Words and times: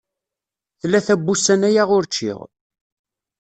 Tlata 0.79 1.15
wussan 1.25 1.61
aya 1.69 1.83
ur 1.97 2.03
ččiɣ. 2.09 2.39